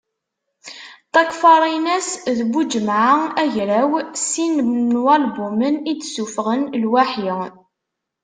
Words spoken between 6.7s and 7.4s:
lwaḥi.